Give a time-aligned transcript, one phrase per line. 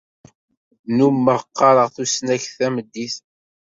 [0.89, 3.15] Nnummeɣ qqareɣ tusnakt tameddit.